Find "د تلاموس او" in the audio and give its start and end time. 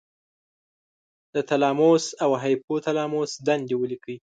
1.33-2.31